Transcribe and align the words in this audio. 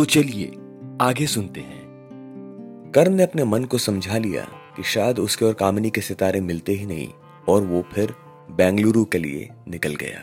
तो 0.00 0.04
चलिए 0.04 0.46
आगे 1.00 1.26
सुनते 1.26 1.60
हैं। 1.60 2.92
कर्ण 2.94 3.14
ने 3.14 3.22
अपने 3.22 3.44
मन 3.44 3.64
को 3.64 3.78
समझा 3.78 4.18
लिया 4.18 4.42
कि 4.76 4.82
शायद 4.82 5.18
उसके 5.18 5.44
और 5.44 5.52
कामिनी 5.54 5.90
के 5.90 6.00
सितारे 6.00 6.40
मिलते 6.40 6.72
ही 6.72 6.86
नहीं 6.86 7.08
और 7.48 7.64
वो 7.64 7.82
फिर 7.92 8.14
बेंगलुरु 8.50 9.04
के 9.04 9.18
लिए 9.18 9.48
निकल 9.68 9.94
गया। 9.94 10.20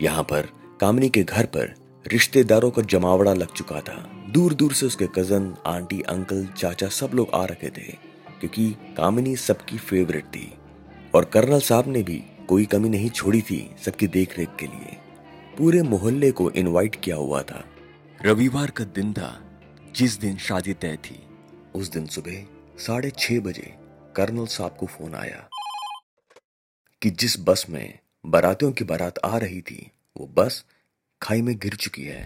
यहाँ 0.00 0.22
पर 0.22 0.48
कामिनी 0.80 1.08
के 1.08 1.22
घर 1.22 1.46
पर 1.46 1.74
रिश्तेदारों 2.06 2.70
का 2.70 2.82
जमावड़ा 2.82 3.34
लग 3.34 3.52
चुका 3.52 3.80
था। 3.80 3.96
दूर 4.30 4.54
दूर 4.54 4.72
से 4.72 4.86
उसके 4.86 5.06
कज़न 5.06 5.54
आंटी 5.66 6.00
अंकल 6.00 6.46
चाचा 6.56 6.88
सब 6.88 7.10
लोग 7.14 7.30
आ 7.34 7.44
रखे 7.44 7.68
थे, 7.68 7.90
क्योंकि 8.40 8.70
कामिनी 8.96 9.36
सबकी 9.36 9.78
फेवरेट 9.78 10.24
थी 10.24 10.52
और 11.14 11.24
कर्नल 11.24 11.60
साहब 11.60 11.88
ने 11.88 12.02
भी 12.02 12.22
कोई 12.48 12.64
कमी 12.64 12.88
नहीं 12.88 13.10
छोड़ी 13.10 13.42
थी 13.42 13.70
सबकी 13.84 14.06
देख 14.06 14.38
रेख 14.38 14.56
के 14.60 14.66
लिए। 14.66 14.96
पूरे 15.58 15.82
मोहल्ले 15.82 16.30
को 16.30 16.50
इनवाइट 16.50 16.96
किया 16.96 17.16
हुआ 17.16 17.42
था। 17.42 17.64
रविवार 18.26 18.70
का 18.70 18.84
दिन 18.84 19.12
था, 19.12 19.58
जिस 19.96 20.20
दिन 20.20 20.36
शादी 20.36 20.74
तय 20.74 20.96
थी। 20.96 21.26
उस 21.74 21.88
दिन 21.88 22.06
सुबह 22.06 22.46
साढ़े 22.78 23.10
छह 23.18 23.40
बजे 23.40 23.74
कर्नल 24.16 24.46
साहब 24.46 24.76
को 24.80 24.86
फ़ोन 24.86 25.14
आया 25.14 25.48
कि 27.02 27.10
जिस 27.10 27.36
बस 27.40 27.66
में 27.70 27.98
बारातियों 28.26 28.72
की 28.72 28.84
बारात 28.84 29.18
आ 29.24 29.38
रही 29.38 29.60
थी, 29.60 29.90
वो 30.20 30.26
बस 30.38 30.64
खाई 31.22 31.42
में 31.42 31.56
गिर 31.58 31.74
चुकी 31.74 32.02
है 32.02 32.24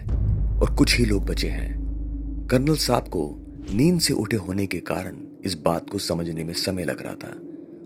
और 0.59 0.75
कुछ 0.75 0.97
ही 0.97 1.05
लोग 1.05 1.25
बचे 1.25 1.49
हैं। 1.49 2.47
कर्नल 2.51 2.75
साहब 2.75 3.07
को 3.07 3.45
नींद 3.73 3.99
से 3.99 4.13
उठे 4.13 4.37
होने 4.37 4.67
के 4.67 4.79
कारण 4.79 5.17
इस 5.45 5.53
बात 5.53 5.89
को 5.89 5.97
समझने 5.97 6.43
में 6.43 6.53
समय 6.53 6.83
लग 6.83 7.01
रहा 7.01 7.15
था। 7.15 7.35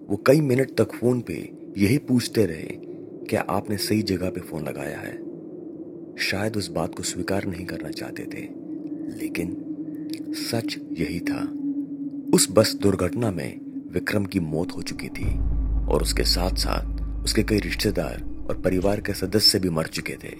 वो 0.09 0.23
कई 0.27 0.41
मिनट 0.41 0.77
तक 0.77 0.91
फ़ोन 0.91 1.21
पे 1.21 1.51
यही 1.77 1.97
पूछते 1.97 2.45
रहे, 2.45 2.69
क्या 3.25 3.45
आपने 3.49 3.77
सही 3.77 4.01
जगह 4.01 4.29
पे 4.29 4.41
फ़ोन 4.41 4.67
लगाया 4.67 4.99
है? 4.99 5.32
शायद 6.19 6.57
उस 6.57 6.67
बात 6.71 6.95
को 6.95 7.03
स्वीकार 7.03 7.45
नहीं 7.45 7.65
करना 7.65 7.89
चाहते 7.89 8.23
थे, 8.23 8.41
लेकिन 9.17 9.55
सच 10.29 10.77
यही 10.91 11.19
था। 11.19 11.41
उस 12.33 12.47
बस 12.51 12.73
दुर्घटना 12.75 13.31
में 13.31 13.59
विक्रम 13.93 14.25
की 14.25 14.39
मौत 14.39 14.71
हो 14.77 14.81
चुकी 14.81 15.07
थी 15.07 15.37
और 15.87 16.01
उसके 16.01 16.23
साथ 16.23 16.55
साथ 16.55 17.23
उसके 17.23 17.43
कई 17.43 17.59
रिश्तेदार 17.59 18.45
और 18.49 18.61
परिवार 18.61 19.01
के 19.01 19.13
सदस्य 19.13 19.59
भी 19.59 19.69
मर 19.69 19.87
चुके 19.87 20.13
थे। 20.13 20.35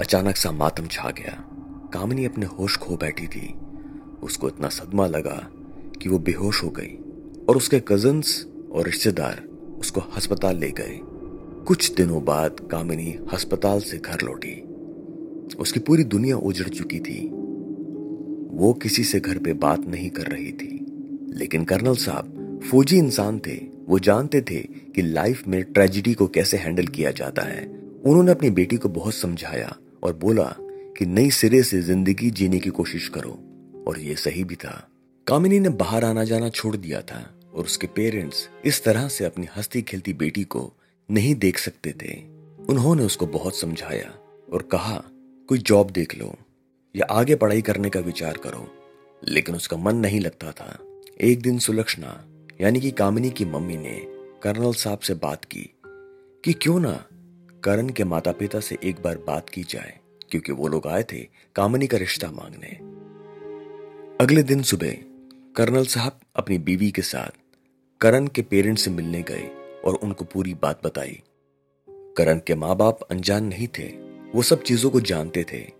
अचानक 0.00 0.36
सा 0.36 0.52
मातम 0.52 0.86
छा 0.86 1.10
गया। 1.10 1.32
कामिनी 1.92 2.24
अपने 2.24 2.46
होश 2.46 2.76
खो 2.76 2.96
बैठी 2.96 3.26
थी। 3.26 3.54
उसको 4.22 4.48
इतना 4.48 4.68
सदमा 4.68 5.06
लगा 5.06 5.48
कि 6.02 6.08
वो 6.08 6.18
बेहोश 6.18 6.62
हो 6.64 6.70
गई 6.70 6.98
और 7.48 7.56
उसके 7.56 7.80
कजन्स 7.80 8.46
और 8.72 8.84
रिश्तेदार 8.84 9.42
उसको 9.78 10.00
अस्पताल 10.00 10.56
ले 10.56 10.70
गए। 10.70 10.98
कुछ 11.66 11.92
दिनों 11.94 12.24
बाद 12.24 12.68
कामिनी 12.70 13.18
अस्पताल 13.32 13.80
से 13.80 13.98
घर 13.98 14.20
लौटी। 14.22 14.71
उसकी 15.54 15.80
पूरी 15.80 16.04
दुनिया 16.04 16.36
उजड़ 16.36 16.68
चुकी 16.68 16.98
थी। 16.98 17.28
वो 18.56 18.72
किसी 18.72 19.04
से 19.04 19.20
घर 19.20 19.38
पे 19.38 19.52
बात 19.52 19.86
नहीं 19.86 20.10
कर 20.10 20.22
रही 20.22 20.52
थी। 20.52 20.86
लेकिन 21.34 21.64
कर्नल 21.64 21.94
साहब, 21.94 22.60
फौजी 22.70 22.98
इंसान 22.98 23.38
थे। 23.38 23.72
वो 23.88 23.98
जानते 23.98 24.40
थे 24.40 24.60
कि 24.62 25.02
लाइफ 25.02 25.48
में 25.48 25.64
ट्रेजिडी 25.64 26.14
को 26.14 26.26
कैसे 26.26 26.56
हैंडल 26.56 26.86
किया 26.86 27.10
जाता 27.10 27.42
है। 27.42 27.66
उन्होंने 28.04 28.30
अपनी 28.30 28.50
बेटी 28.50 28.76
को 28.76 28.88
बहुत 28.88 29.14
समझाया 29.14 29.76
और 30.02 30.16
बोला 30.16 30.56
कि 30.98 31.06
नई 31.06 31.30
सिरे 31.30 31.62
से 31.62 31.82
ज़िंदगी 31.82 32.30
जीने 32.30 32.58
की 32.58 32.70
कोशिश 32.70 33.08
करो। 33.08 33.38
और 33.88 34.00
ये 34.00 34.14
सही 34.14 34.44
भी 34.44 34.54
था। 34.54 34.88
कामिनी 35.26 35.60
ने 35.60 35.68
बाहर 35.68 36.04
आना 36.04 36.24
जाना 36.24 36.48
छोड़ 36.48 36.76
दिया 36.76 37.00
था 37.00 37.40
और 37.54 37.64
उसके 37.64 37.86
पेरेंट्स 37.86 38.48
इस 38.64 38.84
तरह 38.84 39.08
से 39.08 39.24
अपनी 39.24 39.46
हंसती 39.56 39.82
खेलती 39.82 40.12
बेटी 40.12 40.44
को 40.44 40.72
नहीं 41.10 41.34
देख 41.34 41.58
सकते 41.58 41.94
थे। 42.02 42.22
उन्होंने 42.68 43.02
उसको 43.02 43.26
बहुत 43.26 43.56
समझाया 43.56 44.14
और 44.52 44.62
कहा 44.62 45.04
कोई 45.52 45.58
जॉब 45.58 45.90
देख 45.90 46.14
लो, 46.14 46.34
या 46.96 47.06
आगे 47.10 47.34
पढ़ाई 47.34 47.62
करने 47.62 47.90
का 47.90 48.00
विचार 48.00 48.36
करो, 48.36 48.66
लेकिन 49.22 49.54
उसका 49.54 49.76
मन 49.76 49.96
नहीं 49.96 50.20
लगता 50.20 50.52
था। 50.52 50.78
एक 51.20 51.42
दिन 51.42 51.58
सुलक्षणा, 51.58 52.24
यानी 52.60 52.80
कि 52.80 52.90
कामिनी 52.90 53.30
की 53.30 53.44
मम्मी 53.44 53.76
ने 53.76 54.06
कर्नल 54.42 54.72
साहब 54.72 54.98
से 54.98 55.14
बात 55.14 55.44
की 55.44 55.74
कि 56.44 56.52
क्यों 56.52 56.80
ना 56.80 56.92
करण 57.64 57.88
के 57.88 58.04
माता 58.04 58.32
पिता 58.32 58.60
से 58.60 58.78
एक 58.84 59.02
बार 59.02 59.16
बात 59.16 59.48
की 59.48 59.62
जाए, 59.62 59.98
क्योंकि 60.30 60.52
वो 60.52 60.68
लोग 60.68 60.86
आए 60.86 61.02
थे 61.02 61.18
कामिनी 61.54 61.86
का 61.86 61.98
रिश्ता 61.98 62.30
मांगने। 62.30 62.68
अगले 64.24 64.42
दिन 64.42 64.62
सुबह, 64.62 64.96
कर्नल 65.56 65.86
साहब 65.86 66.20
अपनी 66.36 66.58
बीवी 66.58 66.90
के 66.90 67.02
साथ 67.02 67.38
करण 68.00 68.26
के 68.26 68.42
पेरेंट्स 68.42 68.82
से 68.82 68.90
मिलने 68.90 69.22
गए 69.22 69.50
और 69.84 69.94
उनको 69.94 70.24
पूरी 70.24 70.54
बात 70.54 70.86
बताई। 70.86 71.22
करण 71.88 72.40
के 72.46 72.54
माँ 72.54 72.76
बाप 72.76 73.02
अनजान 73.02 73.44
नहीं 73.44 73.68
थे 73.68 74.01
वो 74.34 74.42
सब 74.42 74.62
चीज़ों 74.62 74.90
को 74.90 75.00
जानते 75.00 75.44
थे। 75.44 75.70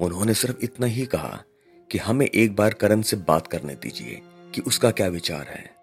उन्होंने 0.00 0.34
सिर्फ़ 0.34 0.56
इतना 0.62 0.86
ही 0.86 1.06
कहा 1.06 1.42
कि 1.90 1.98
हमें 1.98 2.26
एक 2.26 2.56
बार 2.56 2.74
करण 2.74 3.02
से 3.02 3.16
बात 3.16 3.46
करने 3.46 3.74
दीजिए 3.74 4.22
कि 4.54 4.60
उसका 4.60 4.90
क्या 4.90 5.08
विचार 5.08 5.46
है। 5.48 5.74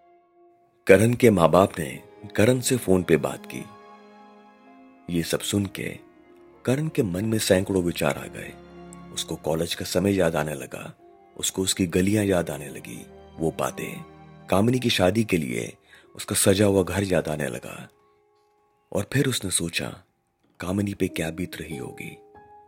करण 0.87 1.13
के 1.13 1.29
माँ 1.29 1.49
बाप 1.49 1.79
ने 1.79 2.03
करण 2.35 2.59
से 2.59 2.77
फ़ोन 2.77 3.03
पे 3.03 3.17
बात 3.17 3.47
की। 3.55 3.65
ये 5.17 5.23
सब 5.23 5.39
सुन 5.39 5.65
के 5.65 5.99
करण 6.65 6.87
के 6.87 7.03
मन 7.03 7.25
में 7.25 7.39
सैकड़ों 7.39 7.83
विचार 7.83 8.17
आ 8.17 8.27
गए। 8.27 8.53
उसको 9.13 9.35
कॉलेज 9.35 9.75
का 9.75 9.85
समय 9.85 10.15
याद 10.15 10.35
आने 10.35 10.53
लगा। 10.53 10.97
उसको 11.37 11.61
उसकी 11.61 11.87
गलियाँ 11.87 12.25
याद 12.25 12.49
आने 12.49 12.69
लगी। 12.69 13.05
वो 13.37 13.51
बातें, 13.59 14.03
कामिनी 14.49 14.79
की 14.79 14.89
शादी 14.89 15.23
के 15.23 15.37
लिए 15.37 15.73
उसका 16.15 16.35
सजा 16.35 16.65
हुआ 16.65 16.83
घर 16.83 17.03
याद 17.03 17.27
आने 17.27 17.47
लगा। 17.47 17.89
और 18.91 19.07
फिर 19.13 19.27
उसने 19.27 19.51
सोचा 19.51 20.04
कामिनी 20.59 20.93
पे 20.93 21.07
क्या 21.07 21.29
बीत 21.29 21.61
रही 21.61 21.77
होगी? 21.77 22.17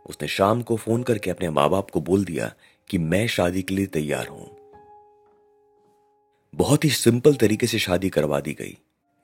उसने 0.06 0.28
शाम 0.28 0.62
को 0.62 0.76
फ़ोन 0.76 1.02
करके 1.02 1.30
अपने 1.30 1.50
माँ 1.50 1.70
बाप 1.70 1.90
को 1.90 2.00
बोल 2.00 2.24
दिया 2.24 2.54
कि 2.88 2.98
मैं 2.98 3.26
शादी 3.26 3.62
के 3.62 3.74
लिए 3.74 3.86
तैयार 3.86 4.26
हूँ। 4.26 4.50
बहुत 6.54 6.84
ही 6.84 6.90
सिंपल 6.90 7.34
तरीके 7.34 7.66
से 7.66 7.78
शादी 7.78 8.08
करवा 8.08 8.40
दी 8.40 8.52
गई। 8.52 8.78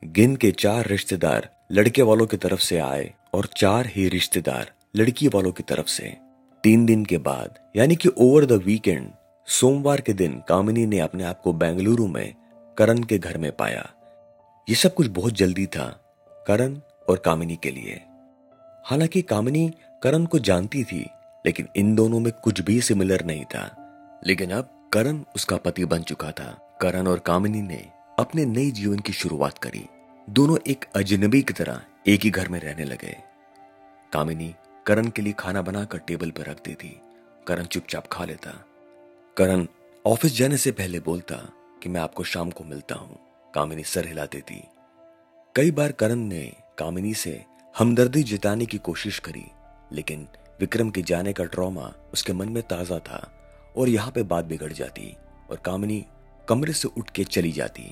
गिन 0.04 0.36
के 0.36 0.50
चार 0.50 0.86
रिश्तेदार 0.86 1.66
लड़के 1.72 2.02
वालों 2.02 2.26
की 2.26 2.36
तरफ़ 2.36 2.60
से 2.60 2.78
आए 2.78 3.14
और 3.34 3.46
चार 3.46 3.86
ही 3.86 4.08
रिश्तेदार 4.08 4.72
लड़की 4.96 5.28
वालों 5.28 5.52
की 5.52 5.62
तरफ़ 5.62 5.86
से। 5.86 6.16
तीन 6.62 6.86
दिन 6.86 7.04
के 7.04 7.18
बाद, 7.18 7.58
यानी 7.76 7.96
कि 7.96 8.08
ओवर 8.18 8.46
द 8.46 8.52
वीकेंड 8.52 9.10
सोमवार 9.46 10.00
के 10.00 10.12
दिन 10.12 10.42
कामिनी 10.48 10.86
ने 10.86 10.98
अपने 10.98 11.24
आप 11.24 11.40
को 11.40 11.52
बेंगलुरु 11.52 12.06
में 12.06 12.34
करण 12.78 13.02
के 13.02 13.18
घर 13.18 13.38
में 13.38 13.52
पाया। 13.52 13.90
ये 14.68 14.74
सब 14.74 14.94
कुछ 14.94 15.06
बहुत 15.06 15.32
जल्दी 15.32 15.66
था, 15.66 16.16
करण 16.46 16.80
और 17.08 17.18
कामिनी 17.18 17.56
के 17.56 17.70
लिए। 17.70 18.00
हालाँकि 18.84 19.22
कामिनी 19.22 19.72
करण 20.02 20.24
को 20.26 20.38
जानती 20.38 20.84
थी, 20.84 21.06
लेकिन 21.46 21.68
इन 21.76 21.94
दोनों 21.94 22.20
में 22.20 22.32
कुछ 22.32 22.60
भी 22.60 22.80
सिमिलर 22.80 23.24
नहीं 23.24 23.44
था। 23.44 23.64
लेकिन 24.26 24.50
अब 24.50 24.90
करण 24.92 25.24
उसका 25.36 25.56
पति 25.56 25.84
बन 25.84 26.02
चुका 26.02 26.30
था। 26.30 26.78
करण 26.80 27.06
और 27.06 27.18
कामिनी 27.18 27.62
ने 27.62 27.88
अपने 28.18 28.44
नए 28.44 28.70
जीवन 28.70 28.98
की 28.98 29.12
शुरुआत 29.12 29.58
करी। 29.58 29.86
दोनों 30.30 30.58
एक 30.66 30.84
अजनबी 30.96 31.42
की 31.42 31.52
तरह 31.52 31.80
एक 32.06 32.20
ही 32.20 32.30
घर 32.30 32.48
में 32.48 32.60
रहने 32.60 32.84
लगे। 32.84 33.16
कामिनी 34.12 34.54
करण 34.86 35.08
के 35.08 35.22
लिए 35.22 35.32
खाना 35.32 35.62
बनाकर 35.62 35.98
टेबल 35.98 36.30
पर 36.30 36.42
रख 36.42 36.62
देती 36.64 37.00
करण 37.46 37.64
चुपचाप 37.64 38.06
खा 38.12 38.24
लेता। 38.24 38.64
करण 39.36 39.66
ऑफ़िस 40.06 40.36
जाने 40.36 40.56
से 40.56 40.72
पहले 40.72 41.00
बोलता 41.00 41.36
कि 41.82 41.88
मैं 41.88 42.00
आपको 42.00 42.24
शाम 42.24 42.50
को 42.50 42.64
मिलता 42.64 42.94
हूँ। 42.94 43.18
कामिनी 43.54 43.82
सर 43.82 44.06
हिला 44.06 44.24
देती 44.24 44.62
कई 45.54 45.70
बार 45.70 45.92
करण 45.92 46.16
ने 46.16 46.52
कामिनी 46.78 47.14
से 47.14 47.44
हमदर्दी 47.74 48.22
जिताने 48.22 48.66
की 48.66 48.78
कोशिश 48.78 49.18
करी, 49.18 49.44
लेकिन 49.92 50.26
विक्रम 50.60 50.90
के 50.90 51.02
जाने 51.02 51.32
का 51.32 51.44
ट्रॉमा 51.44 51.90
उसके 52.12 52.32
मन 52.32 52.48
में 52.48 52.62
ताज़ा 52.62 52.98
था 52.98 53.18
और 53.76 53.88
यहाँ 53.88 54.10
पे 54.10 54.22
बात 54.22 54.44
बिगड़ 54.44 54.72
जाती 54.72 55.10
और 55.50 55.60
कामिनी 55.64 56.04
कमरे 56.48 56.72
से 56.72 56.88
उठ 56.98 57.10
के 57.10 57.24
चली 57.24 57.50
जाती। 57.52 57.82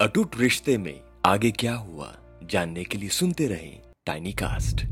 अटूट 0.00 0.38
रिश्ते 0.38 0.76
में 0.78 1.00
आगे 1.26 1.50
क्या 1.50 1.74
हुआ, 1.74 2.12
जानने 2.42 2.84
के 2.84 2.98
लिए 2.98 3.08
सुनते 3.10 3.46
रहे 3.46 3.72
टाइनी 4.06 4.32
कास्ट 4.32 4.84